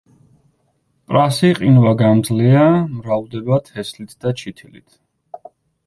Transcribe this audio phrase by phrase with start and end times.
[1.11, 2.65] პრასი ყინვაგამძლეა,
[2.97, 5.03] მრავლდება თესლით და ჩითილით.